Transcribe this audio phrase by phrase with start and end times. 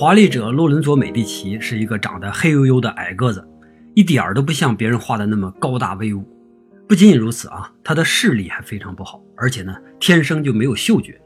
[0.00, 3.46] 华丽者洛伦佐·美第奇是一个长得黑黝黝的矮个子，
[3.94, 6.26] 一点儿都不像别人画的那么高大威武。
[6.88, 11.20] 不仅仅如此啊，他的视力还非常不好，而且呢，天生就没有嗅觉。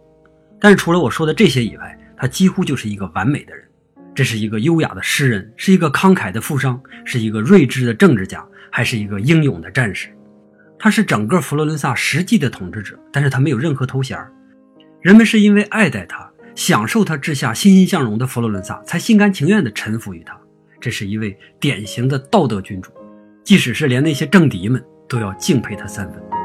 [0.59, 3.65] 但是除了我说的这些以外，他几乎就是一个完美的人。
[4.13, 10.09] 这是一个优雅的诗人，是一个慷慨的富商，是一个睿智的政治家，还是一个英勇的战士。
[10.81, 14.19] 他是整个佛罗伦萨实际的统治者，但是他没有任何头衔。
[15.01, 20.39] 人们是因为爱戴他，享受他治下欣欣向荣的佛罗伦萨，才心甘情愿地臣服于他。
[20.81, 22.91] 这是一位典型的道德君主，
[23.43, 26.44] 即使是连那些政敌们都要敬佩他三分。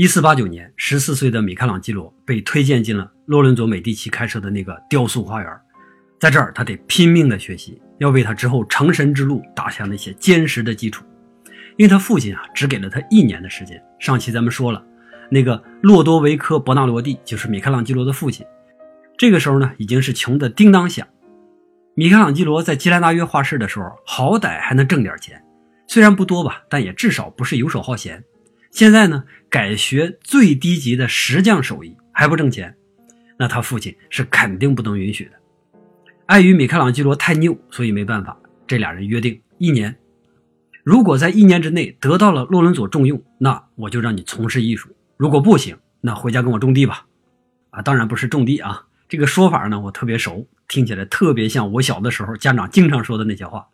[0.00, 5.60] 一四八九年，十四岁的米开朗基罗被推荐进了洛伦佐·美第奇开设的那个雕塑花园，
[6.18, 11.04] 在这儿，他得拼命的学习，要为他之后成神之路打下那些坚实的基础。
[11.76, 13.78] 因为他父亲啊，只给了他一年的时间。
[13.98, 14.82] 上期咱们说了，
[15.30, 18.46] 那个洛多维科·伯纳罗蒂就是米开朗基罗的父亲，
[19.18, 21.06] 这个时候呢，已经是穷得叮当响。
[21.94, 25.44] 米开朗基罗在基兰大约画室的时候，好歹还能挣点钱，
[25.86, 28.24] 虽然不多吧，但也至少不是游手好闲。
[28.70, 32.74] 现在呢，改学最低级的石匠手艺还不挣钱，
[33.36, 35.32] 那他父亲是肯定不能允许的。
[36.26, 39.98] 碍于米开朗基罗太拗，所以没办法，这俩人约定一年，
[40.84, 47.06] 如果在一年之内得到了洛伦佐重用，那我就让你从事艺术；如果不行，那回家跟我种地吧。
[47.70, 53.68] 啊，当然不是种地啊，这个说法呢我特别熟，听起来特别像我小的时候家长经常说的那些话。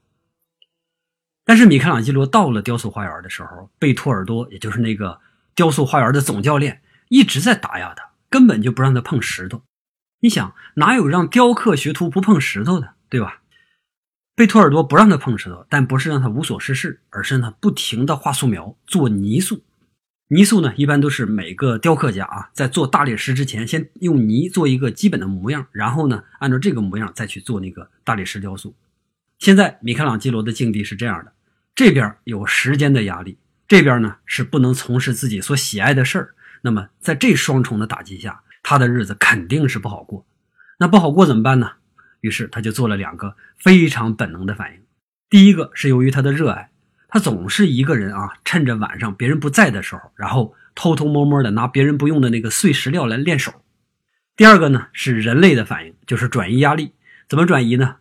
[1.45, 5.21] 但是米开朗基罗到了雕塑花园的时候，贝托尔多，也就是那个
[5.57, 9.63] 雕塑花园的总教练，一直在打压他，根本就不让他碰石头。
[10.21, 13.41] 你想，哪有让雕刻学徒不碰石头的，对吧？
[14.35, 19.65] 贝托尔多不让他碰石头，但不是让他无所事事，而是让他不停的画素描，做泥塑。
[20.29, 28.75] 泥塑呢，一般都是每个雕刻家啊，在做大理石之前，先用泥做一个基本的模样，然后呢，按照这个模样再去做那个大理石雕塑。
[29.39, 31.33] 现在米开朗基罗的境地是这样的。
[31.75, 33.39] 这边有时间的压力，
[33.69, 36.35] 这边呢是不能从事自己所喜爱的事儿。
[36.63, 40.27] 那么在这双重的打击下，他的日子肯定是不好过。
[40.79, 41.73] 那不好过怎么办呢？
[42.21, 44.81] 于是他就做了两个非常本能的反应。
[45.29, 46.71] 第一个是由于他的热爱，
[47.09, 53.53] 他总是一个人啊，趁着晚上别人不在的时候，然后偷偷摸摸的拿别人不用的那个碎石料来练手。
[54.37, 56.95] 第二个呢是人类的反应，就是转移压力。
[57.29, 57.97] 怎么转移呢？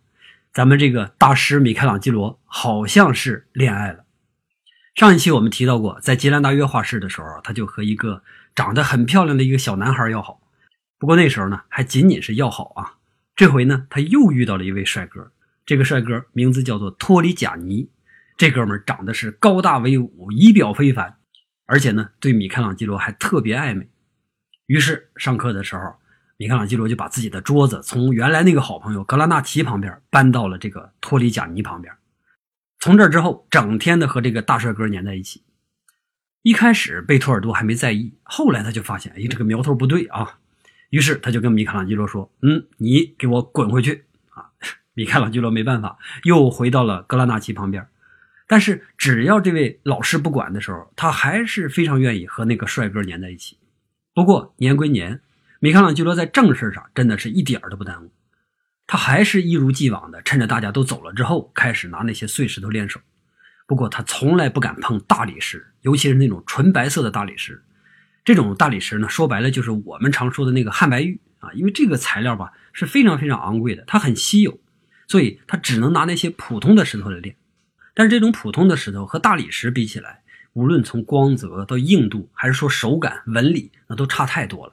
[0.53, 4.04] 咱们这个大师米开朗基罗好像是恋爱了。
[4.95, 8.23] 上一期我们提到过，在吉兰大约画室的时候，他就和一个
[8.55, 10.39] 长得很漂亮的一个小男孩要好。
[10.97, 12.95] 不过那时候呢，还仅仅是要好啊。
[13.35, 15.29] 这回呢，他又遇到了一位帅哥。
[15.65, 17.89] 这个帅哥名字叫做托里贾尼。
[18.37, 21.17] 这哥们长得是高大威武，仪表非凡，
[21.65, 23.89] 而且呢，对米开朗基罗还特别暧昧。
[24.67, 25.81] 于是上课的时候。
[26.37, 31.93] 米开朗基罗就把自己的桌子从原来那个好朋友格拉纳奇旁边搬到了这个托里贾尼旁边。
[32.79, 35.43] 从这之后，整天的和这个大帅哥粘在一起。
[36.43, 40.39] 一开始贝托尔多还没在意，后来他就发现，哎，这个苗头不对啊。
[40.91, 44.51] 于是他就跟米开朗基罗说：“嗯，你给我滚回去啊！”
[44.93, 47.87] 米开朗基罗没办法，又回到了格拉纳奇旁边。
[48.47, 53.57] 但是只要这位老师不管的时候，他还是非常愿意和那个帅哥粘在一起。
[54.13, 55.19] 不过粘归粘。
[55.59, 58.11] 米开朗基罗在正事上真的是一点都不耽误，
[58.95, 62.97] 他还是一如既往的趁着大家都走了之后，开始拿那些碎石头练手。
[63.67, 67.61] 不过他从来不敢碰大理石，尤其是那种纯白色的大理石。
[68.23, 74.57] 这种大理石呢，说白了就是我们常说的那个汉白玉啊，因为这个材料吧是非常非常昂贵的，它很稀有，
[75.09, 77.35] 所以他只能拿那些普通的石头来练。
[77.93, 80.21] 但是这种普通的石头和大理石比起来，
[80.53, 84.71] 无论从光泽到硬度，还是说手感、纹理，那都差太多了。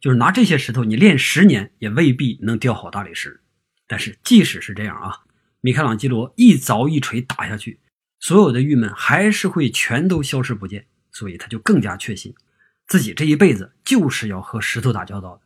[0.00, 3.42] 就是拿这些石头，你练十年也未必能雕好大理石。
[3.88, 5.24] 但是即使是这样啊，
[5.60, 7.80] 米开朗基罗一凿一锤打下去，
[8.20, 10.86] 所有的郁闷还是会全都消失不见。
[11.10, 12.32] 所以他就更加确信，
[12.86, 15.40] 自己这一辈子就是要和石头打交道的。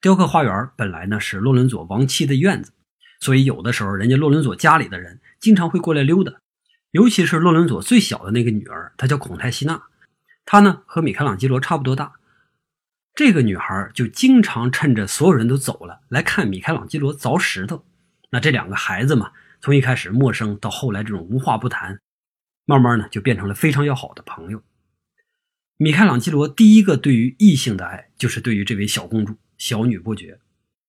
[0.00, 2.72] 雕刻花园本来呢是洛伦佐亡妻的院子，
[3.20, 6.32] 所以有的时候人家洛伦佐家里的人经常会过来溜达，
[6.90, 9.80] 尤其是洛伦佐最小的那个女儿，她叫孔泰西娜，
[10.44, 12.14] 她呢和米开朗基罗差不多大。
[13.14, 17.84] 这个女孩就经常趁着所有人都走了来看米开朗基罗凿石头。
[18.30, 19.30] 那这两个孩子嘛，
[19.60, 22.00] 从一开始陌生到后来这种无话不谈，
[22.64, 24.60] 慢慢呢就变成了非常要好的朋友。
[25.76, 30.40] 米开朗基罗第一个对于异性的爱，就是对于这位小公主小女伯爵。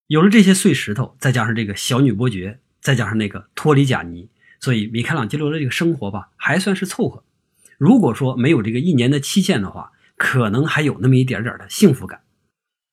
[0.08, 4.30] 有了这些碎石头，再加上这个小女伯爵，再加上那个托里贾尼，
[4.60, 7.24] 所以米开朗基罗的这个生活吧，还算是凑合。
[7.78, 12.22] 如果说没有这个一年的期限的话，可能还有那么一点点的幸福感。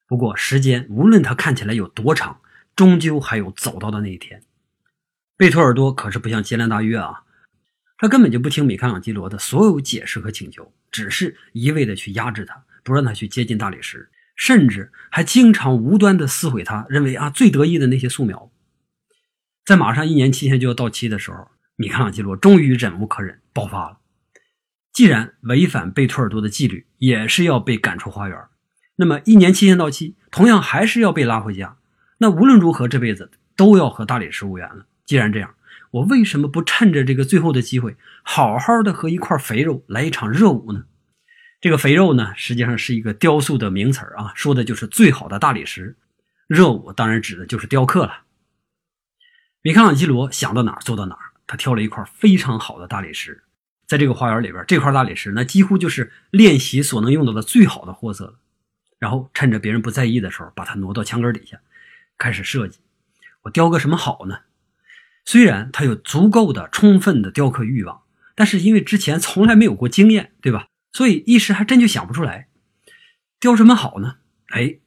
[0.06, 2.40] 不过时间无论它看起来有多长，
[2.76, 4.42] 终究还有走到的那一天。
[5.36, 7.22] 贝托尔多可是不像杰兰达约啊，
[7.96, 18.52] 他根本就不听米开朗基罗的所有解释和请求，只是一味的去压制他，不让他去接近大理石，甚至还经常无端的撕毁他认为啊最得意的那些素描。
[19.64, 23.98] 在马上一年期限就要到期的时候，米开朗基罗终于忍无可忍，爆发了。
[24.92, 28.38] 既然违反贝托尔多的纪律，也是要被赶出花园，
[28.96, 31.78] 那么一年期限到期，同样还是要被拉回家。
[32.18, 34.86] 那无论如何，这辈子都要和大理石无缘了。
[35.06, 35.54] 既然这样，
[35.90, 40.84] 我为什么不趁着这个最后的机会，好好的和一块肥肉来一场热舞呢？
[41.60, 45.96] 这个肥肉呢，实际上是一个雕塑的名词啊，说的就是最好的大理石。
[46.46, 48.24] 热舞当然指的就是雕刻了。
[49.62, 53.42] 米开朗基罗想到哪儿做到哪儿，他挑了一块非常好的大理石。
[53.92, 58.36] 在这个花园里边，这块大理石那几乎就是练习所能用到的最好的货色了。
[58.98, 61.60] 然后趁着别人不在意的时候，把它挪到墙根底下，
[62.16, 62.78] 开始设计。
[63.42, 64.38] 我雕个什么好呢？
[65.26, 68.00] 虽然他有足够的、充分的雕刻欲望，
[68.34, 70.68] 但是因为之前从来没有过经验，对吧？
[70.94, 72.48] 所以一时还真就想不出来
[73.38, 74.14] 雕什么好呢？
[74.54, 74.78] 哎，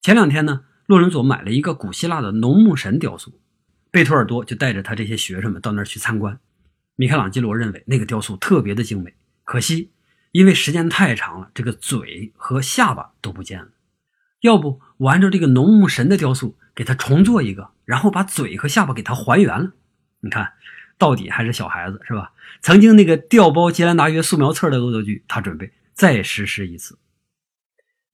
[0.00, 3.38] 前两天呢，洛伦佐买了一个古希腊的农牧神雕塑，
[3.92, 6.40] 贝托尔多就带着他这些学生们到那儿去参观。
[6.96, 9.90] 米开朗基罗认为那个雕塑特别的精美，可惜
[10.30, 13.68] 因为时间太长了，这个嘴和下巴都不见了。
[14.40, 19.72] 要不我按照这个农牧神的雕塑给他重做一个，然后把嘴和下巴给他还原了。
[20.20, 20.52] 你看，
[20.98, 22.32] 到底还是小孩子是吧？
[22.60, 26.98] 曾经那个调包杰兰达约素描册的恶作剧，他准备再实施一次。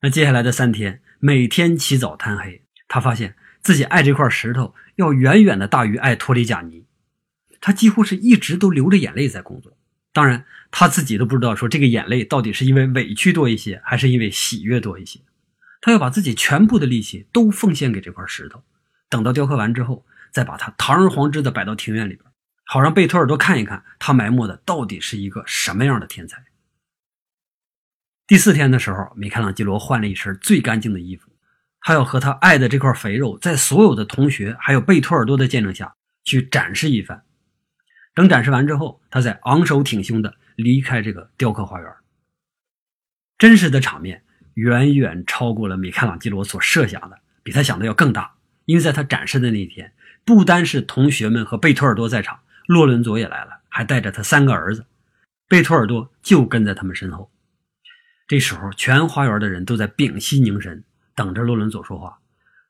[0.01, 6.87] 那接下来的三天，每天起早贪黑，他发现自己爱这块石头要远远的大于爱托里贾尼。
[7.61, 9.77] 他几乎是一直都流着眼泪在工作，
[10.13, 15.21] 当然他自己都不知道说这个眼泪到底是因为委屈多一些，还是因为喜悦多一些。
[15.81, 18.63] 他要把自己全部的力气都奉献给这块石头，
[19.09, 22.25] 等到雕刻完之后，再把它堂而皇之的摆到庭院里边，
[22.67, 26.45] 好让贝托尔多看一看他埋没的到底是一个什么样的天才。
[28.27, 31.31] 第四天的时候，米开朗基罗换了一身最干净的衣服，
[31.81, 35.95] 他要和他爱的这块肥肉，在所有的同学还有贝托尔多的见证下
[36.25, 37.23] 去展示一番。
[38.19, 41.89] 等展示完之后，他再昂首挺胸的离开这个雕刻花园。
[43.39, 44.25] 真实的场面
[44.55, 48.35] 远远超过了米开朗基罗所设想的，比他想的要更大。
[48.65, 49.93] 因为在他展示的那一天，
[50.25, 54.85] 不单是同学们和贝托尔多在场，洛伦佐也来了，还带着他三个儿子。
[55.47, 57.31] 贝托尔多就跟在他们身后。
[58.27, 60.83] 这时候，全花园的人都在屏息凝神，
[61.15, 62.19] 等着洛伦佐说话。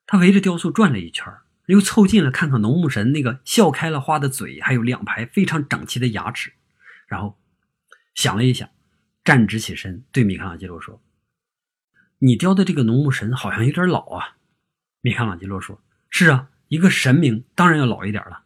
[0.07, 1.33] 他围着雕塑转了一圈
[1.69, 6.55] 又凑近了看看农牧神那个笑开了花的嘴，还有两排非常整齐的牙齿，
[7.07, 7.39] 然后
[8.15, 8.67] 想了一想，
[9.23, 11.03] 站直起身对米开朗基罗说
[12.21, 14.39] ：“你雕的这个农牧神好像有点老啊。”
[15.03, 18.45] 米开朗基罗说：“是啊，一个神明当然要老一点了。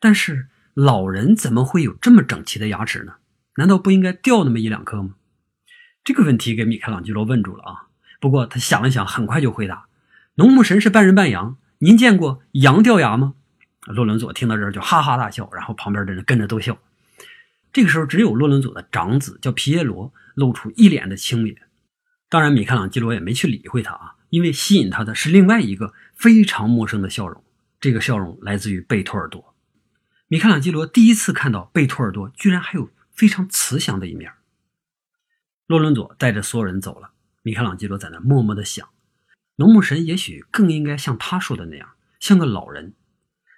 [0.00, 3.14] 但是老人怎么会有这么整齐的牙齿呢？
[3.58, 5.14] 难道不应该掉那么一两颗吗？”
[6.02, 7.86] 这个问题给米开朗基罗问住了啊。
[8.18, 9.86] 不过他想了想，很快就回答
[10.34, 13.34] ：“农牧神是半人半羊。”您见过羊掉牙吗？
[13.86, 16.78] 洛伦佐听到这儿就哈哈大笑，然后旁边的人跟着都笑。
[17.72, 21.56] 这个时候，只有洛伦佐的长子叫皮耶罗露出一脸的轻蔑。
[22.28, 27.42] 当然，米开朗基罗也没去理会他啊，因为吸引他的是另外一个非常陌生的笑容。
[27.80, 29.52] 这个笑容来自于贝托尔多。
[30.28, 34.30] 米开朗基罗第一次看到贝托尔多居然还有非常慈祥的一面。
[35.66, 37.10] 洛伦佐带着所有人走了，
[37.42, 38.88] 米开朗基罗在那默默的想。
[39.56, 42.94] 农牧神也许更应该像他说的那样，像个老人。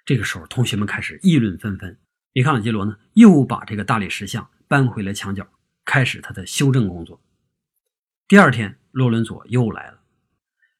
[0.03, 1.97] 这个时候，同学们开始议论纷纷。
[2.33, 5.47] 米开朗基罗呢，又把这个大理石像搬回了墙角，
[5.85, 7.21] 开始他的修正工作。
[8.27, 10.01] 第二天，洛伦佐又来了。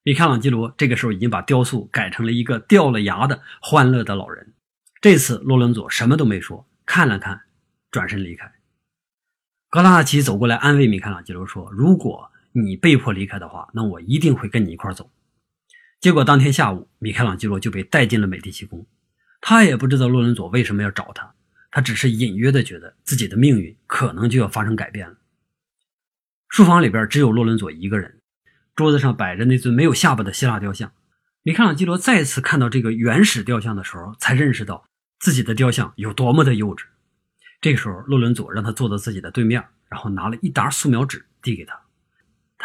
[0.03, 4.53] 米开朗基罗这个时候已经把雕塑改成了一个掉了牙的欢乐的老人。
[4.99, 7.41] 这次，洛伦佐什么都没说，看了看，
[7.89, 8.51] 转身离开。
[9.69, 15.11] 格拉纳奇走过来安慰米开朗基罗说：“如果……”你被迫离开的话，那我一定会跟你一块走。
[15.99, 18.87] 结果当天下午，米开朗基罗就被带进了美第奇宫。
[19.41, 21.35] 他也不知道洛伦佐为什么要找他，
[21.69, 25.17] 他只是隐约的觉得自己的命运可能就要发生改变了。
[26.47, 28.21] 书房里边只有洛伦佐一个人，
[28.73, 30.93] 桌子上摆着那尊没有下巴的希腊雕像。
[31.43, 34.85] 米开朗基罗再次看到这个原始雕像的时候，才认识到
[35.19, 36.85] 自己的雕像有多么的幼稚。
[37.59, 41.84] 这个时候，洛伦佐让他坐到自己的对面，然后拿了一沓素描纸递给他。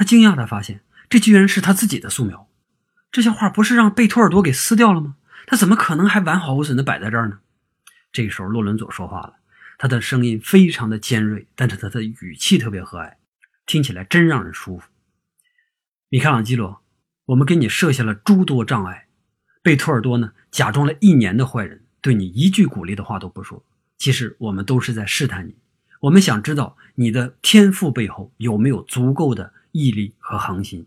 [0.00, 0.80] 他惊讶地发现，
[1.10, 2.48] 这居然是他自己的素描。
[3.12, 5.16] 这些画不是让贝托尔多给撕掉了吗？
[5.46, 7.40] 他怎么可能还完好无损地摆在这儿呢？
[8.10, 9.34] 这个时候，洛伦佐说话了，
[9.76, 13.12] 他的声音非常的尖锐，但是他的语气特别和蔼，
[13.66, 14.88] 听起来真让人舒服。
[16.08, 16.80] 米开朗基罗，
[17.26, 19.08] 我们给你设下了诸多障碍。
[19.62, 23.62] 贝托尔多呢，假装了一年的坏人，对你一句鼓励的话都不说。
[23.98, 25.56] 其实我们都是在试探你，
[26.00, 30.86] 我们想知道你的天赋背后有没有足够的毅力和恒心。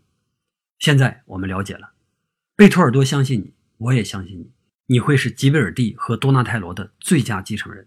[0.78, 1.92] 现在我们了解了，
[2.56, 4.50] 贝托尔多相信你，我也相信你，
[4.86, 7.86] 你会是吉贝尔蒂和多纳泰罗的最佳继承人。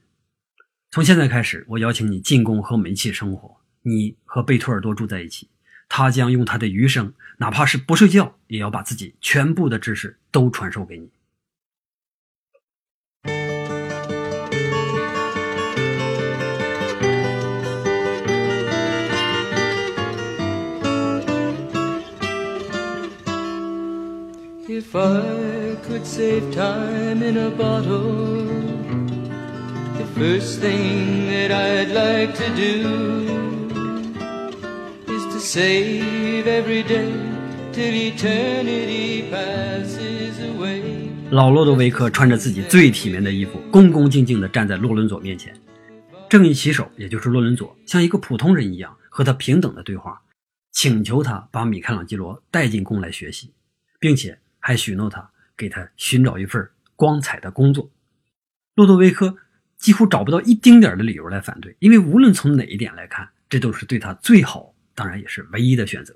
[0.90, 5.50] 从现在开始，我邀请你进宫和我们一起生活，你和贝托尔多住在一起。
[5.90, 11.10] 他将用他的余生，哪怕是不睡觉，也要把自己全部的知识都传授给你。
[24.98, 28.48] I could save time in a bottle,
[29.96, 32.82] the first thing that I'd like to do
[35.08, 37.14] is to save every day
[37.72, 40.82] till eternity passes away.
[41.30, 45.54] 老洛德维克穿着自己最体面的衣服，恭恭敬敬地站在洛伦佐面前。
[46.28, 50.22] 正义骑手，也就是洛伦佐，像一个普通人一样和他平等的对话，
[50.72, 53.52] 请求他把米开朗基罗带进宫来学习，
[54.00, 57.90] 并且还许诺他给他寻找一份光彩的工作。
[58.76, 59.38] 洛多维科
[59.78, 64.76] 几乎找不到一丁点的理由来反对，因为无论从哪一点来看，这都是对他最好。
[64.94, 66.14] 当然也是唯一的选择。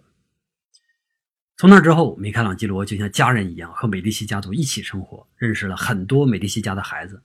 [1.55, 7.24] 从那之后，米开朗基罗就像家人一样和美第奇家族一起生活，认识了很多美第奇家的孩子，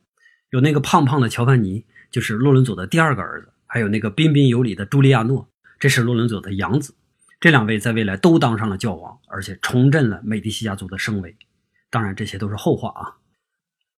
[0.50, 6.95] 有那个胖胖的乔凡尼，就是洛伦佐的第二个儿子，还有那个彬彬有礼的朱利亚诺，这是洛伦佐的养子。
[7.47, 11.37] 这两位在未来都当上了教皇，而且重振了美第奇家族的声威。
[11.91, 13.23] 当然，这些都是后话啊。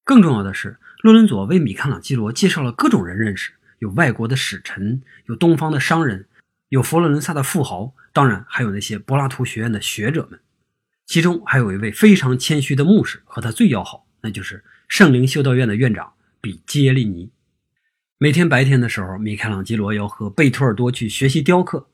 [0.05, 6.27] 更重要的是，洛伦佐为米开朗基罗介绍了各种人认识，有外国的使臣，有东方的商人。
[6.69, 10.39] 有佛罗伦萨的富豪，当然还有那些柏拉图学院的学者们，
[11.07, 16.13] 其中还有一位非常谦虚的牧师和他最要好，那就是圣灵修道院的院长
[16.43, 17.31] 比基耶利尼。
[18.19, 21.89] 每天白天的时候，米开朗基罗要和贝托尔多去学习雕刻；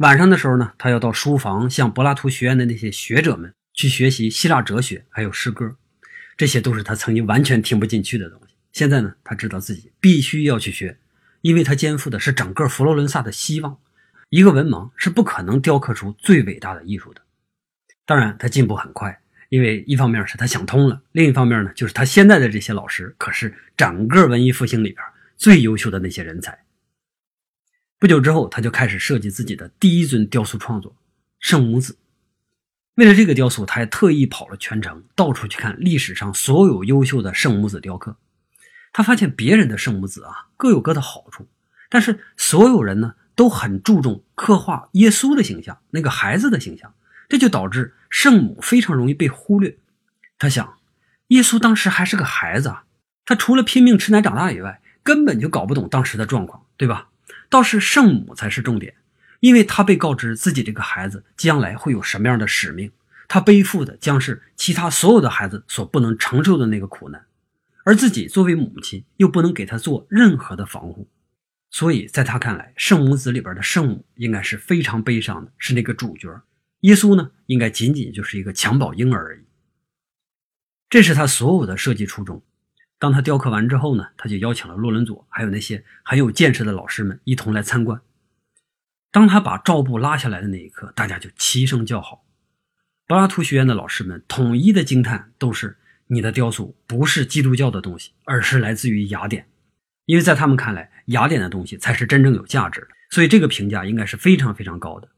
[0.00, 5.76] 晚上的时候呢，他要到书房向柏拉图学院的那些学者们去学习希腊哲学还有诗歌。
[6.38, 8.54] 这些都是他曾经完全听不进去的东西。
[8.72, 10.96] 现在呢，他知道自己必须要去学，
[11.42, 13.76] 因为他肩负的是整个佛罗伦萨的希望。
[14.30, 17.20] 一个文盲是不可能雕刻出最伟大的艺术的。
[18.06, 25.04] 当然，他进步很快，因为一方面是他想通了，另一方面呢，就是他现在的这些老师可是整个文艺复兴里边
[25.36, 26.58] 最优秀的那些人才。
[28.00, 30.96] 不久之后，他就开始设计自己的第一尊雕塑创作——
[31.38, 31.98] 圣母子。
[32.94, 38.16] 为了这个雕塑，他还特意跑了全城，到处去看历史上所有优秀的圣母子雕刻。
[38.94, 41.46] 他发现别人的圣母子啊各有各的好处，
[41.90, 43.16] 但是所有人呢？
[43.36, 46.94] 都很注重刻画耶稣的形象，那个孩子的形象，
[47.28, 49.78] 这就导致圣母非常容易被忽略。
[50.38, 50.78] 他想，
[51.28, 52.84] 耶稣当时还是个孩子啊，
[53.26, 57.09] 他除了拼命吃奶长大以外，根本就搞不懂当时的状况，对吧？
[57.50, 58.94] 倒是圣母才是重点，
[59.40, 62.90] 因为他被告知自己这个孩子将来会有什么样的使命，
[63.28, 67.26] 他背负的将是其他所有的孩子所不能承受的那个苦难，
[67.84, 71.08] 而自己作为母亲又不能给他做任何的防护。
[71.72, 76.28] 所以，在他看来，圣母子里边的圣母应该是非常悲伤的，是那个主角。
[76.80, 79.44] 耶稣呢，应该仅仅就是一个襁褓婴儿而已。
[80.88, 82.42] 这是他所有的设计初衷。
[83.00, 88.00] 当他雕刻完之后呢，他就邀请了洛伦佐，还有那些很有见识的老师们一同来参观。
[89.10, 92.24] 当他把罩布拉下来的那一刻，大家就齐声叫好。
[93.06, 95.78] 柏拉图学院的老师们统一的惊叹都是：
[96.08, 99.48] 你的雕塑不是基督教的东西，而是来自于雅典。
[100.04, 105.08] 因为在他们看来，雅典的东西才是真正有价值的，所以这个评价应该是非常非常高的。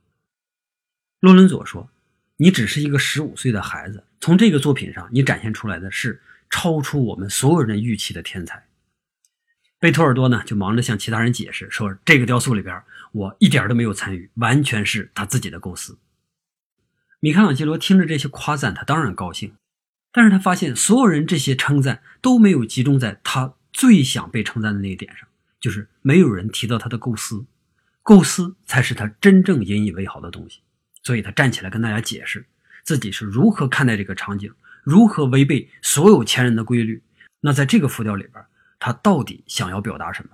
[1.18, 1.90] 洛伦佐说
[2.38, 6.22] ：“你只是一个十五岁的孩子，从这个作品上，你展现出来的是
[6.52, 8.68] 超出我们所有人预期的天才。”
[9.80, 12.80] 贝托尔多呢，就忙着向其他人解释说：“这个雕塑里边，
[13.10, 15.98] 我一点都没有参与，完全是他自己的构思。”
[17.18, 19.56] 米开朗基罗听着这些夸赞，他当然高兴，
[20.12, 23.54] 但是他发现所有人这些称赞都没有集中在他。
[23.74, 25.26] 最想被称赞的那一点上，
[25.58, 27.46] 就是没有人提到他的构思，
[28.02, 30.60] 构思才是他真正引以为豪的东西。
[31.02, 32.44] 所以他站起来跟大家解释
[32.84, 37.02] 自己是如何看待这个场景，如何违背所有前人的规律。
[37.40, 38.44] 那在这个浮雕里边，
[38.78, 40.30] 他到底想要表达什么？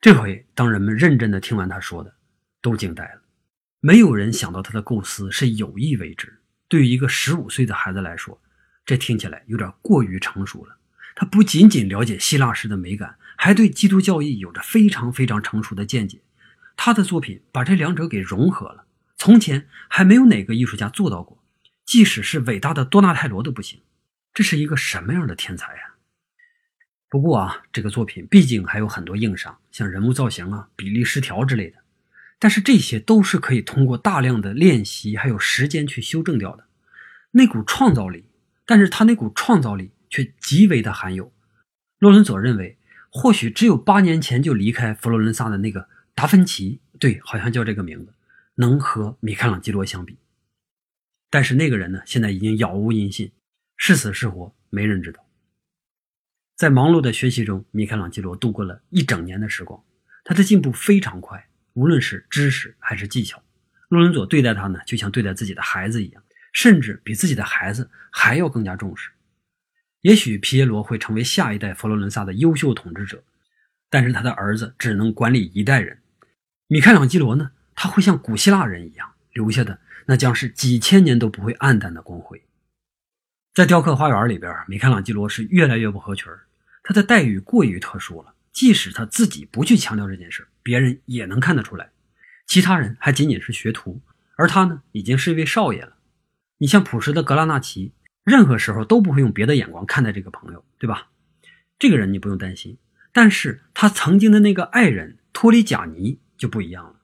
[0.00, 2.14] 这回，当人们认真的听完他说的，
[2.60, 3.22] 都惊呆了。
[3.80, 6.40] 没有人想到他的构思是有意为之。
[6.68, 8.40] 对于一个十五岁的孩子来说，
[8.84, 10.76] 这听起来有点过于成熟了。
[11.14, 16.22] 他不仅仅了解希腊式的美感，还对基督教义有着非常非常成熟的见解。
[16.76, 18.84] 他的作品把这两者给融合了。
[19.16, 21.41] 从前还没有哪个艺术家做到过，
[21.92, 23.78] 即使是伟大的多纳泰罗都不行。
[24.32, 25.92] 这是一个什么样的天才呀？
[27.10, 31.76] 不过啊，这个作品毕竟还有很多硬伤，像人物造型啊、比例失调之类的。
[32.38, 36.64] 但是这些都是可以通过大量的练习还有时间去修正掉的。
[37.32, 38.24] 那股创造力，
[38.64, 41.30] 但是他那股创造力却极为的罕有。
[41.98, 42.78] 洛伦佐认为，
[43.10, 48.14] 或许只有八年前就离开佛罗伦萨的那个达芬奇，对，好像叫这个名字，
[48.54, 50.16] 能和米开朗基罗相比。
[51.32, 53.32] 但是那个人呢，现在已经杳无音信，
[53.78, 55.26] 是死是活，没人知道。
[56.58, 59.82] 在忙碌的学习中，米开朗基罗度过了一整年的时光。
[60.24, 63.42] 他的进步非常快，无论是知识还是技巧，
[63.88, 66.22] 洛伦佐对待他呢，就像对待自己的孩子一样，
[66.52, 69.10] 甚至比自己的孩子还要更加重视。
[70.02, 73.24] 也许皮耶罗会成为下一代佛罗伦萨的优秀统治者，
[73.88, 75.98] 但是他的儿子只能管理一代人。
[76.66, 82.42] 米开朗基罗呢，他会像古希腊人一样留下的，那将是几千年都不会暗淡的光辉。
[83.54, 86.30] 在雕刻花园里边，米开朗基罗是越来越不合群。
[86.82, 91.90] 他的待遇过于特殊了，即使他自己不去强调这件事，别人也能看得出来。
[92.46, 94.00] 其他人还仅仅是学徒，
[94.36, 95.96] 而他呢，已经是一位少爷了。
[96.58, 97.92] 你像朴实的格拉纳奇，
[98.24, 101.08] 任何时候都不会用别的眼光看待这个朋友，对吧？
[101.78, 102.78] 这个人你不用担心，
[103.12, 106.96] 但是他曾经的那个爱人托里贾尼就不一样了。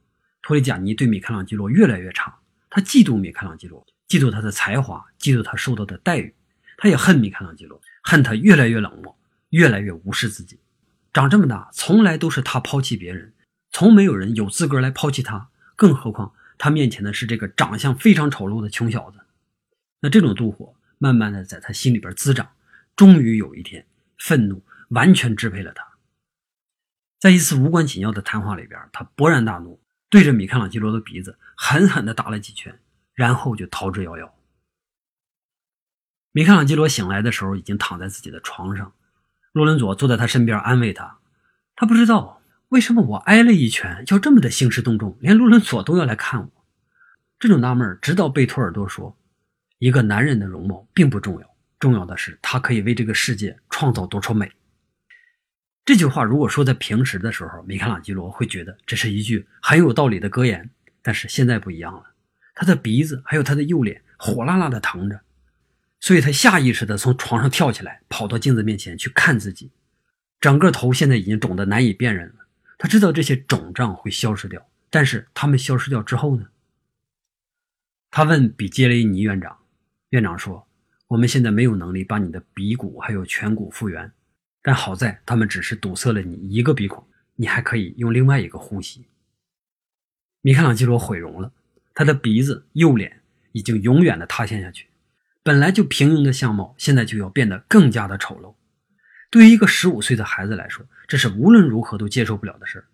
[0.43, 2.38] 托里贾尼对米开朗基罗越来越差，
[2.71, 6.35] 他嫉妒米开朗基罗，嫉妒他的才华，嫉妒他受到的待遇，
[6.77, 9.15] 他也恨米开朗基罗，恨他越来越冷漠。
[9.51, 10.59] 越来越无视自己，
[11.11, 13.33] 长这么大从来都是他抛弃别人，
[13.71, 19.21] 从没有人有资格来抛弃他，更何况他面前的是这个长相非常丑陋的穷小子。
[20.01, 22.51] 那这种妒火慢慢的在他心里边滋长，
[22.95, 23.87] 终于有一天，
[24.19, 25.83] 愤怒完全支配了他。
[27.19, 32.81] 在一次无关紧要的谈话里边，他勃然大怒，对着米开朗基罗的鼻子狠狠地打了几拳，
[33.15, 34.31] 然后就逃之夭夭。
[36.33, 38.93] 米开朗基罗醒来的时候，已经躺在自己的床上。
[39.53, 41.19] 洛伦佐坐在他身边安慰他，
[41.75, 46.51] 他不知道为什么我挨了一拳要这么的兴师动众，连洛伦佐都要来看我。
[47.39, 49.17] 这种纳闷直到贝托尔多说
[49.79, 54.51] ：“一个男人的容貌并不重要，重要的是他可以为这个世界创造多少美。”
[55.89, 60.69] 这句话如果说在平时的时候，米开朗基罗会觉得这是一句很有道理的格言，
[61.01, 62.05] 但是现在不一样了，
[62.55, 65.19] 他的鼻子还有他的右脸火辣辣的疼着。
[65.99, 69.71] 所以他下意识的从床上跳起来，跑到镜子面前去看自己，
[70.39, 72.35] 整个头现在已经肿得难以辨认了。
[72.77, 76.49] 他知道这些肿胀会消失掉，但是他们消失掉之后呢？
[78.11, 79.57] 他问比杰雷尼院长，
[80.11, 80.69] 院长说
[81.09, 84.13] ：“我们现在没有能力把你的鼻骨还有颧骨复原，
[84.69, 87.03] 但好在他们只是堵塞了你一个鼻孔，
[87.37, 89.07] 你还可以用另外一个呼吸。”
[90.45, 91.51] 米开朗基罗毁容了，
[91.95, 94.87] 他的鼻子、右脸已经永远的塌陷下去。
[95.43, 98.55] 本来就平庸的相貌，现在就要变得更加的丑陋。
[99.31, 102.85] 对于一个十五岁的孩子来说，这是无论如何都接受不了的事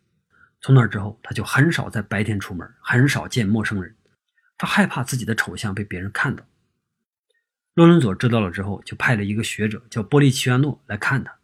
[0.60, 3.96] 从那之后，他就很少在白天出门，很少见陌生人。
[4.56, 6.46] 他害怕自己的丑相被别人看到。
[7.74, 11.36] 洛伦佐知道了之后，就派了一个学者叫波利齐亚诺来看他。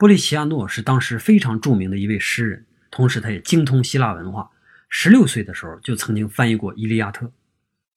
[0.00, 4.50] 波利齐亚诺是当时非常著名的一位诗人，同时他也精通希腊文化。
[4.88, 7.26] 十六岁的时候就曾经翻译过《伊利亚特》。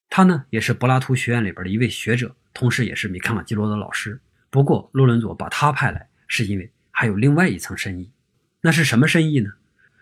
[0.09, 2.35] 他呢，也是柏拉图学院里边的一位学者。
[2.53, 4.19] 同时，也是米开朗基罗的老师。
[4.49, 8.11] 不过，洛伦佐把他派来，是因为还有另外一层深意。
[8.59, 9.53] 那是什么深意呢？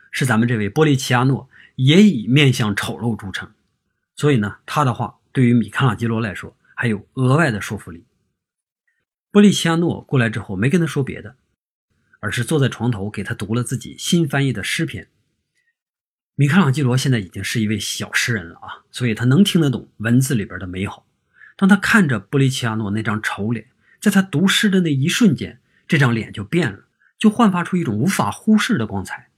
[0.10, 3.48] 是咱们这位波利齐亚诺也以面相丑陋著称，
[4.16, 8.04] 所以呢，他的话对于米开朗基罗来说还有额外的说服力。
[9.30, 11.36] 波利齐亚诺过来之后，没跟他说别的，
[12.22, 15.10] 而是坐在床头给他读了自己新翻译的诗篇。
[16.36, 21.06] 米开朗基罗现在已经是一位小诗人了啊，所以他能听得懂文字里边的美好。
[21.58, 23.68] 当他看着波利奇亚诺那张丑脸，
[24.00, 26.86] 在他读诗的那一瞬间，这张脸就变了，
[27.20, 29.30] 就焕发出一种无法忽视的光彩。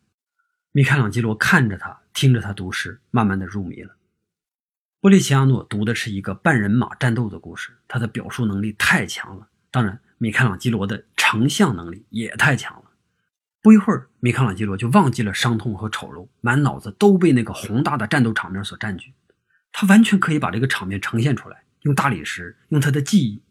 [0.72, 3.96] 米开朗基罗看着他，听着他读诗，慢慢的入迷了。
[5.02, 9.50] 波利奇亚诺读的是一个半人马战斗的故事，他的表述能力太强了。
[9.69, 12.91] 当然，米开朗基罗的成像能力也太强了。
[13.60, 19.15] 不一会儿，米开朗基罗就忘记了伤痛和丑陋，满脑子都被那个宏大的战斗场面所占据。
[19.72, 21.63] 他完全可以把这个场面呈现出来。
[21.82, 23.41] 用大理石，用他的记忆，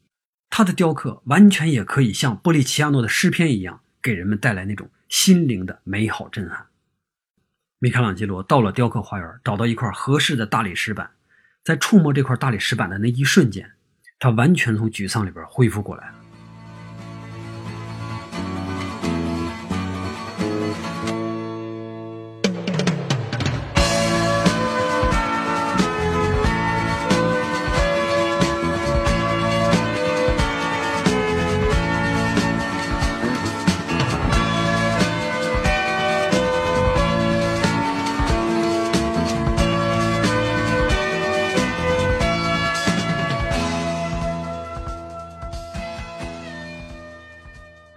[0.49, 6.68] 他的雕刻完全也可以像波利齐亚诺的诗篇一样，给人们带来那种心灵的美好震撼。
[7.81, 11.11] 米开朗基罗到了雕刻花园，找到一块合适的大理石板，
[11.64, 13.73] 在触摸这块大理石板的那一瞬间，
[14.21, 16.22] 他完全从沮丧里边恢复过来了。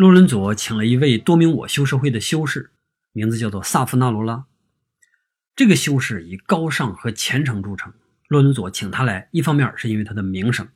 [0.05, 2.69] 洛伦佐请了一位多明我修士会的修士，
[3.11, 4.45] 名字叫做萨夫纳罗拉。
[5.55, 7.91] 这个修士以高尚和虔诚著称。
[8.27, 10.67] 洛伦佐请他来，一方面是因为他的名声，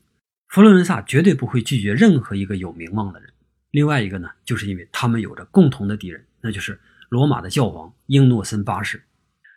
[0.48, 3.30] 佛罗伦萨绝对不会拒绝任何一个有名望的人；
[3.70, 9.04] 另外一个呢，就是因为他们有着共同的敌人，那就是罗马的教皇英诺森八世。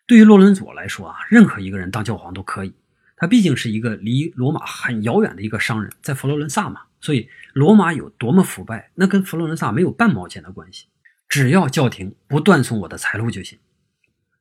[0.07, 2.75] 对于洛伦佐来说啊，任何一个人当教皇都可以。
[3.17, 6.83] 他毕竟是一个离罗马很遥远的一个商人，在佛罗伦萨嘛。
[7.03, 10.87] 所以，罗马有多么腐败，那跟佛罗伦萨没有半毛钱的关系。
[11.29, 13.59] 只要教廷不断送我的财路就行。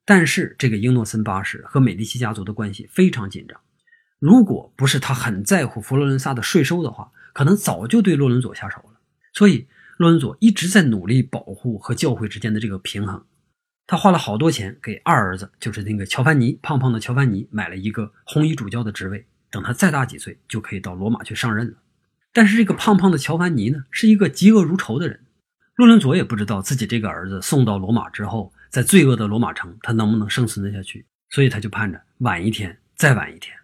[0.05, 3.59] 但是，这个英诺森八世和美第奇家族的关系非常紧张。
[4.19, 8.99] 如果不是他很在乎佛罗伦萨的税收的话，可能早就对洛伦佐下手了。
[9.33, 13.25] 所以，洛伦佐一直在努力保护和教会之间的这个平衡。
[13.87, 19.25] 他花了好多钱给二儿子，就是那个乔凡尼，胖胖的乔凡尼，买了一个红衣主教的职位。
[19.49, 21.73] 等他再大几岁，就可以到罗马去上任了。
[22.33, 25.19] 但是这个胖胖的乔凡尼呢，是一个嫉恶如仇的人。
[25.75, 33.57] 洛伦佐也不知道自己这个儿子送到罗马之后，在罪恶的罗马城，他能不能生存得下去，所以他就盼着晚一天，再晚一天。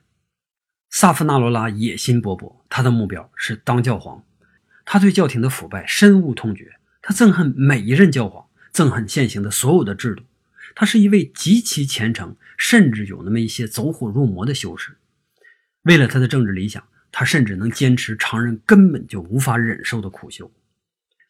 [0.90, 4.24] 萨夫纳罗拉野心勃勃，他的目标是当教皇。
[4.84, 10.24] 他对教廷的腐败深恶痛绝，他憎恨每一任教皇，憎恨现行的所有的制度。
[10.76, 14.98] 他是一位极其虔诚，甚至有那么一些走火入魔的修士。
[15.84, 16.84] 为了他的政治理想。
[17.12, 20.52] 他甚至能坚持常人根本就无法忍受的苦修。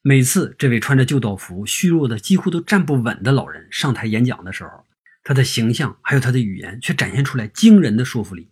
[0.02, 4.86] 每次这位穿着旧道服、虚弱的几乎都站不稳的老人上台演讲的时候，
[5.24, 8.48] 他的形象还有他的语言却展现出来惊人的说服力。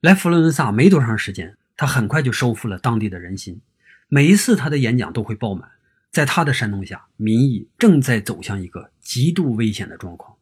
[0.00, 3.60] 来佛罗伦萨没多长时间，他很快就收复了当地的人心。
[4.08, 5.70] 每一次他的演讲都会爆满，
[6.10, 10.36] 在他的煽动下，民意正在走向一个极度危险的状况。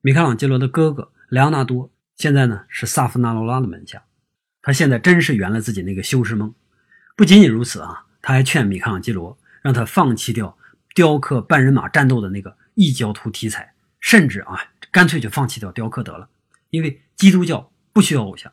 [0.00, 4.02] 米开朗基罗的哥哥莱昂纳多现在呢是萨夫纳罗拉的门下。
[4.62, 6.54] 他现在真是圆了自己那个修士梦，
[7.16, 10.56] 不仅仅如此啊，他还劝米开朗基罗让他放弃掉
[10.94, 14.56] 雕刻半人马战斗的那个异教徒题材，甚至啊，
[14.90, 16.28] 干脆就放弃掉雕刻得了，
[16.70, 18.52] 因为基督教不需要偶像。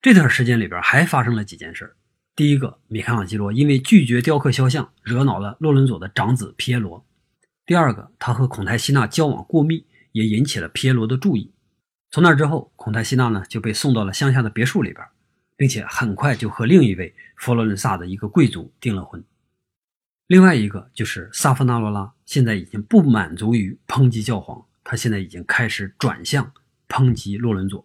[0.00, 1.94] 这段时间里边还发生了几件事
[2.34, 7.04] 第一个，米开朗基罗因为拒绝雕刻肖像，惹恼了洛伦佐的长子皮耶罗；
[7.66, 11.52] 第二个，他和孔泰西娜交往过密，也引起了皮耶罗的注意。
[12.10, 15.04] 从那之后，孔泰西娜呢就被送到了乡下的别墅里边。
[15.58, 19.22] 并且很快就和另一位佛罗伦萨的一个贵族订了婚。
[20.28, 26.52] 另外一个就是萨夫纳罗拉，现在已经不满足于抨击教皇，他现在已经开始转向
[26.88, 27.84] 抨击洛伦佐。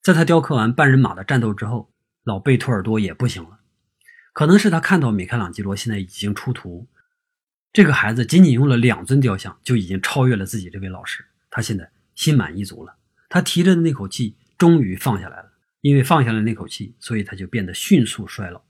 [0.00, 3.58] 在他雕刻完半人马的战斗之后，老贝托尔多也不行了，
[4.32, 6.86] 可能是他看到米开朗基罗现在已经出图，
[7.72, 12.96] 这个孩子仅仅用了两尊雕像就已经超越了自己这位老师，他现在心满意足了，
[13.28, 15.51] 他提着的那口气终于放下来了。
[15.82, 18.62] 因为放下了那口气，所以他就变得迅速衰老。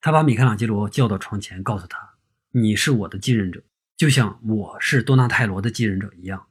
[0.00, 2.14] 他把米开朗基罗叫到床前，告诉他
[2.52, 3.62] ：“你是我的继任者，
[3.96, 6.46] 就像我是多纳泰罗的继任者一样。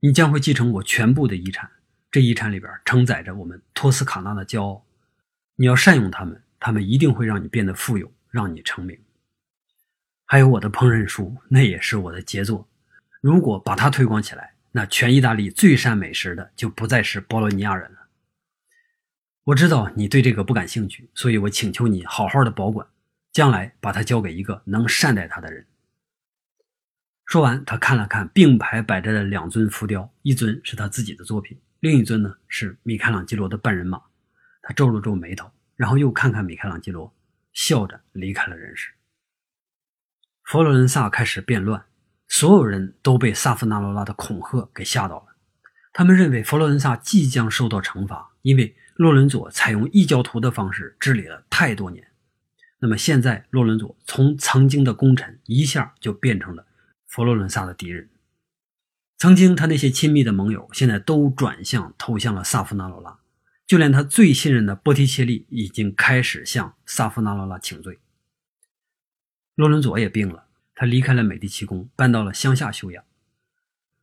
[0.00, 1.70] 你将会继承我全部的遗产，
[2.10, 4.86] 这遗产里边承载着我们托斯卡纳的骄傲。
[5.56, 8.96] 你要善用他们，他们一定会让你变得富有，让你成名。
[10.24, 12.68] 还有我的烹饪书，那也是我的杰作。
[13.20, 17.98] 如果把它推广起来，那全意大利最善美食的就不再是波罗尼亚人了。”
[19.44, 22.86] 我知道你对这个不感兴趣，所以我请求你好好的保管，
[23.32, 25.66] 将来把它交给一个能善待它的人。
[27.26, 34.00] 说完，他看了看并排摆着的两尊浮雕，一尊是他自己的作品，另一尊呢是米开朗基罗的半人马。
[34.62, 37.12] 他皱了皱眉头，然后又看看米开朗基罗，
[37.52, 38.92] 笑着离开了人世。
[40.44, 41.84] 佛罗伦萨开始变乱，
[42.28, 45.34] 所有人都被萨夫纳罗拉的恐吓给吓到了，
[45.92, 48.76] 他们认为佛罗伦萨即将受到惩罚，因为。
[48.94, 52.06] 洛伦佐采用异教徒的方式治理了太多年，
[52.78, 56.66] 那么现在洛伦佐从曾经的功臣一下就变成了
[57.06, 58.08] 佛罗伦萨的敌人。
[59.18, 63.18] 曾经他那些亲密的盟友现在都转向投向了萨夫纳罗拉，
[63.66, 67.98] 就连他最信任的波提切利已经开始向萨夫纳罗拉请罪。
[69.54, 73.04] 洛伦佐也病了，他离开了美第奇宫，搬到了乡下休养。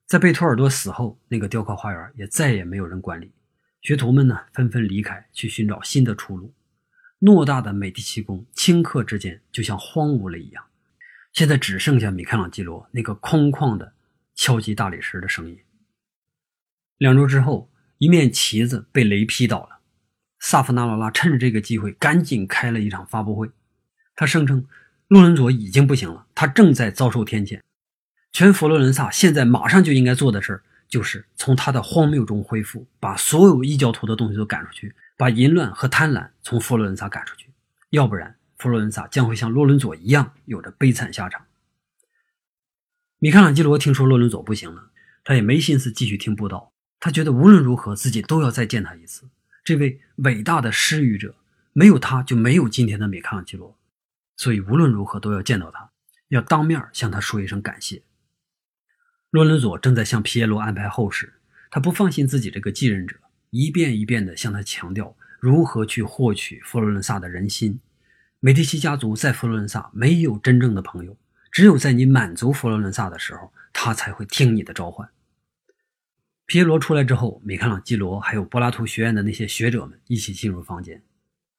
[0.05, 3.31] 在贝托尔多死后，那个雕刻花园也再也没有人管理，
[3.81, 6.53] 学徒们呢纷纷离开，去寻找新的出路。
[7.19, 10.63] 偌大的美第奇宫，顷刻之间就像荒芜了一样。
[11.33, 13.93] 现在只剩下米开朗基罗那个空旷的
[14.35, 15.57] 敲击大理石的声音。
[16.97, 19.79] 两周之后，一面旗子被雷劈倒了。
[20.39, 23.49] 萨夫纳罗拉趁着这个机会，赶紧开了一场发布会。
[24.15, 24.65] 他声称，
[25.07, 27.61] 洛伦佐已经不行了，他正在遭受天谴。
[28.31, 37.49] 全佛罗伦萨现在马上就应该做的事儿，就是从他的荒谬中恢复，把所有异教徒的东西都赶出去，把淫乱和贪婪从佛罗伦萨赶出去。
[37.91, 41.45] 要不然，佛罗伦萨将会像洛伦佐一样，有着悲惨下场。
[43.19, 44.89] 米开朗基罗听说洛伦佐不行了，
[45.23, 46.71] 他也没心思继续听布道。
[46.99, 49.29] 他觉得无论如何，自己都要再见他一次。
[49.63, 51.35] 这位伟大的施予者，
[51.73, 53.77] 没有他就没有今天的米开朗基罗，
[54.35, 55.91] 所以无论如何都要见到他，
[56.29, 58.01] 要当面向他说一声感谢。
[59.31, 61.33] 洛伦佐正在向皮耶罗安排后事，
[61.69, 63.15] 他不放心自己这个继任者，
[63.51, 67.79] 一遍一遍地向他强调如何去获取佛罗伦萨的人心。
[68.39, 71.15] 美第奇家族在佛罗伦萨没有真正的朋友，
[71.51, 75.07] 只有在你满足佛罗伦萨的时候，他才会听你的召唤。
[76.47, 81.03] 皮耶罗出来之后，米开朗基罗还有柏拉图学院的那些学者们一起进入房间。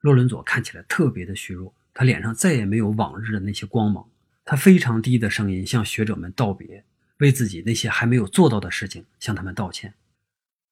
[0.01, 4.05] 洛伦佐看起来特别的虚弱，他脸上再也没有往日的那些光芒。
[4.45, 6.85] 他非常低的声音向学者们道别。
[7.21, 9.95] 为自己那些还没有做到的事情向他们道歉。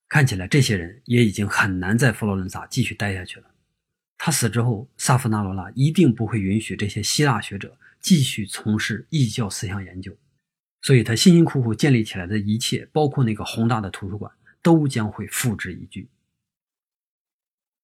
[0.08, 3.46] 看起来这些人也已经很难在佛罗伦萨继续待下去了。
[4.16, 10.16] 他死之后，萨夫纳罗拉一定不会允许这些希腊学者继续从事异教思想研究，
[10.82, 14.32] 所以他辛辛苦苦建立起来的一切，包括那个宏大的图书馆，
[14.62, 16.08] 都将会付之一炬。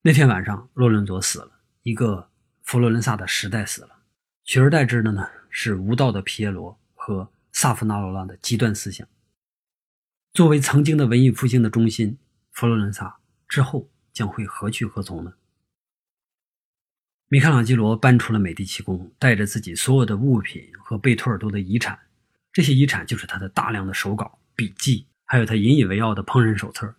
[0.03, 2.31] 那天晚上，洛伦佐死了，一个
[2.63, 3.91] 佛罗伦萨的时代死了，
[4.45, 7.31] 取而代之的呢是无道的皮耶罗和。
[7.65, 9.09] 萨夫纳罗拉的极端思想，
[10.35, 12.19] 作为曾经的文艺复兴的中心，
[12.53, 13.17] 佛罗伦萨
[13.49, 15.33] 之后将会何去何从呢？
[17.29, 21.99] 米开朗基罗搬出了美第奇宫，带着自己所有的物品和贝托尔多的遗产，
[22.53, 26.95] 这些遗产就是他的大量的手稿、笔记，还有他引以为傲的烹饪手册。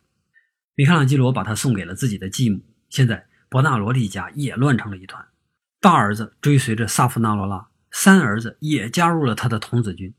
[0.73, 2.59] 米开朗基罗把他送给了自己的继母。
[2.89, 5.23] 现在伯纳罗利家也乱成了一团，
[5.79, 10.11] 大儿子追随着萨夫纳罗拉，三儿子也加入了他的童子军。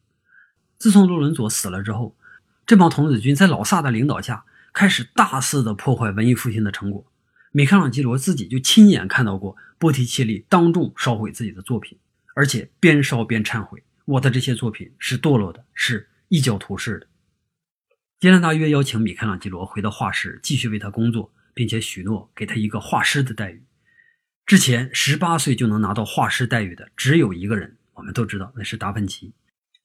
[0.79, 2.17] 自从洛伦佐死了之后，
[2.67, 7.05] 这帮童子军在老萨的领导下开始大肆的破坏文艺复兴的成果。
[7.53, 11.99] 米开朗基罗自己就亲眼看到过波提切利当众烧毁自己的作品，
[12.35, 17.07] 而且边烧边忏悔：“我的这些作品是堕落的，是异教徒式的。”
[18.21, 23.63] 杰兰达约邀请米开朗基罗回到画室继续为他工作，并且许诺给他一个画师的待遇。
[24.45, 29.33] 之前十八岁就能拿到画师待遇的只有一个人，我们都知道那是达芬奇。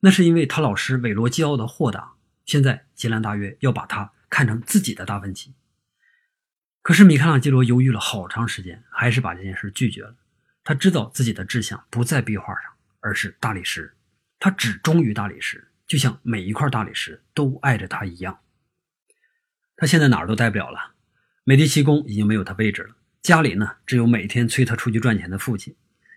[0.01, 2.13] 那是因为他老师韦罗基奥的豁达。
[2.45, 5.53] 现在吉兰大约要把他看成自己的达芬奇。
[6.81, 10.15] 可是米开朗基罗犹豫了好长时间，还是把这件事拒绝了。
[10.63, 12.63] 他知道自己的志向不在壁画上，
[12.99, 13.95] 而是大理石。
[14.39, 18.39] 他只忠于大理石，就像每一块大理石都爱着他一样。
[19.75, 20.93] 他现在哪儿都待不了了。
[21.43, 25.75] 美第奇宫已经没有他位置了，家里呢只有每天催他出去赚钱的父亲。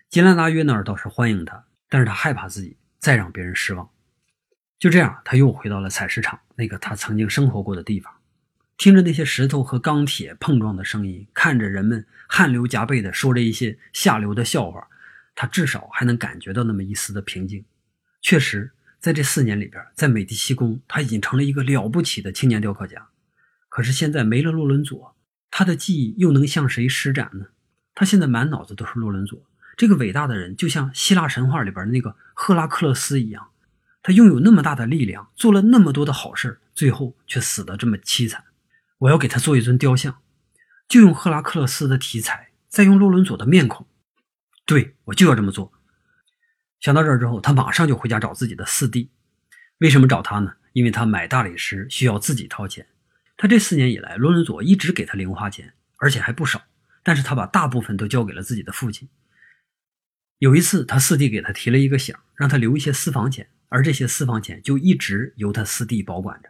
[0.09, 2.77] 吉兰达约那儿倒是欢迎他，但是他害怕自己。
[3.05, 3.87] 再让别人失望，
[4.79, 8.11] 就这样，他又回到了采石场，那个他曾经生活过的地方，
[8.79, 14.87] 听着那些石头和钢铁碰撞的声音，看着人们汗流浃背的说着一些下流的笑话，
[15.35, 17.63] 他至少还能感觉到那么一丝的平静。
[18.23, 23.09] 确实，在这四年里边，在美第奇宫，他已经成了一个了不起的青年雕刻家。
[23.69, 25.15] 可是现在没了洛伦佐，
[25.51, 27.45] 他的技艺又能向谁施展呢？
[27.93, 29.39] 他现在满脑子都是洛伦佐。
[29.77, 33.49] 这个伟大的人就像希腊神话里边那个赫拉克勒斯一样，
[34.01, 38.43] 他拥有那么大的力量，做了那么多的好事，最后却死得这么凄惨。
[38.99, 40.17] 我要给他做一尊雕像，
[40.87, 43.85] 就用赫拉克勒斯的题材，再用洛伦佐的面孔。
[44.65, 45.71] 对我就要这么做。
[46.79, 49.11] 想到这儿之后，他马上就回家找自己的四弟。
[49.79, 50.53] 为什么找他呢？
[50.73, 52.87] 因为他买大理石需要自己掏钱。
[53.37, 56.61] 他这四年以来，洛伦佐一直给他零花钱，而且还不少，
[57.03, 59.09] 但是他把大部分都交给了自己的父亲。
[60.39, 66.49] 有一次，他四弟给他提了一个醒，让他留一些私房钱，而这些私房钱就一直由他四弟保管着。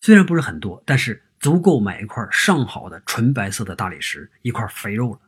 [0.00, 5.20] 虽然不是很多，但是足够买一块上好的纯白色的大理石，一块肥肉了。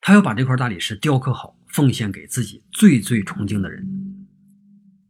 [0.00, 3.86] 他要把这块大理石雕刻好，奉献给自己最最崇敬的人。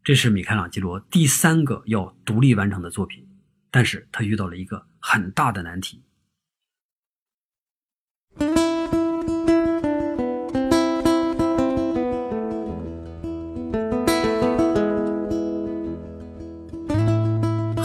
[0.02, 3.24] 这是米开朗基罗第三个要独立完成的作品，
[3.70, 6.02] 但是他遇到了一个很大的难题。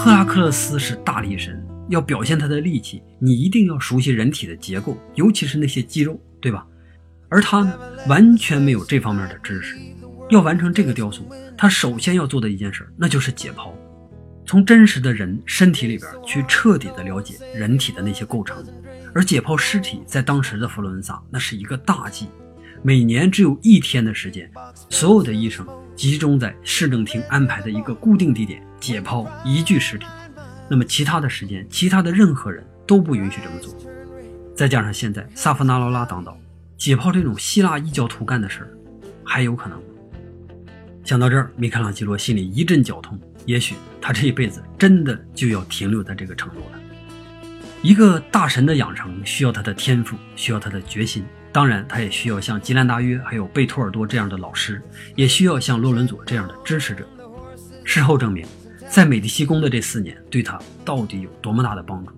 [0.07, 6.65] 赫拉克勒斯是大力神，要表现他的力气，你一定要熟悉人体的结构，尤其是那些肌肉，对吧？
[7.27, 9.75] 而他呢，完全没有这方面的知识。
[10.29, 13.73] 要完成这个雕塑，他首先要做的一件事，那就是解剖，
[14.45, 18.63] 从真实的人身体里边去彻底的了解人体的那些构成。
[19.13, 22.29] 而解剖尸体在当时的佛罗伦萨，那是一个大忌。
[22.81, 24.49] 每年只有一天的时间，
[24.89, 30.05] 所有的医生集中在市政厅安排的一个固定地点解剖一具尸体。
[30.69, 33.73] 那么其他的时间，其他的任何人都不允许这么做。
[34.55, 36.37] 再加上现在萨夫纳罗拉当道，
[36.77, 38.69] 解剖这种希腊异教徒干的事儿，
[39.23, 39.83] 还有可能吗？
[41.03, 43.19] 想到这儿，米开朗基罗心里一阵绞痛。
[43.45, 46.79] 也许他这一辈子真的就要停留在这个程度了。
[47.81, 51.23] 一个大神的养成需要他的天赋，需要他的决心，
[51.57, 54.79] 当然，他也需要像吉兰达约还有贝托尔多这样的老师，
[55.15, 57.03] 也需要像洛伦佐这样的支持者。
[57.83, 58.45] 事后证明，
[58.87, 62.11] 在美第奇宫的这四年对他到底有多么大的帮助？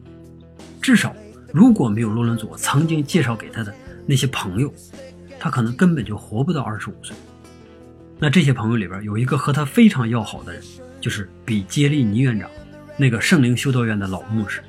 [0.81, 1.15] 至少，
[1.53, 3.73] 如果没有洛伦佐曾经介绍给他的
[4.05, 4.73] 那些朋友，
[5.39, 7.15] 他可能根本就活不到二十五岁。
[8.19, 10.61] 那这些朋友里边有一个和他非常要好的人，
[10.99, 12.49] 就是比杰利尼院长，
[12.97, 14.61] 那个圣灵修道院的老牧师。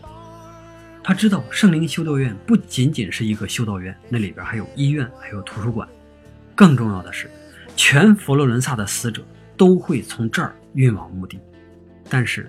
[1.11, 5.88] 他知道圣灵修道院不仅仅是一个修道院，那里边还有医院，还有图书馆。
[6.55, 7.29] 更重要的是，
[7.75, 11.40] 全佛罗伦萨的死者都会从这儿运往墓地。
[12.09, 12.49] 但是，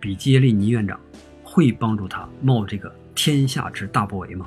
[0.00, 0.98] 比基耶利尼院长
[1.42, 4.46] 会帮助他冒这个天下之大不韪吗